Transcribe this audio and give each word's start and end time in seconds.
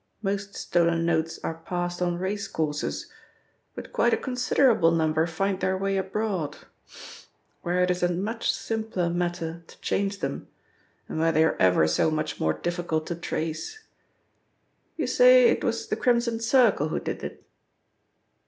Most 0.23 0.55
stolen 0.55 1.05
notes 1.05 1.39
are 1.43 1.61
passed 1.63 2.01
on 2.01 2.17
race 2.17 2.47
courses, 2.47 3.05
but 3.75 3.93
quite 3.93 4.15
a 4.15 4.17
considerable 4.17 4.89
number 4.89 5.27
find 5.27 5.59
their 5.59 5.77
way 5.77 5.95
abroad, 5.95 6.57
where 7.61 7.83
it 7.83 7.91
is 7.91 8.01
a 8.01 8.11
much 8.11 8.51
simpler 8.51 9.11
matter 9.11 9.61
to 9.67 9.79
change 9.79 10.17
them, 10.17 10.47
and 11.07 11.19
where 11.19 11.31
they 11.31 11.43
are 11.43 11.55
ever 11.59 11.87
so 11.87 12.09
much 12.09 12.39
more 12.39 12.53
difficult 12.53 13.05
to 13.05 13.15
trace. 13.15 13.77
You 14.97 15.05
say 15.05 15.49
it 15.49 15.63
was 15.63 15.85
the 15.87 15.95
Crimson 15.95 16.39
Circle 16.39 16.87
who 16.89 16.99
did 16.99 17.23
it?" 17.23 17.43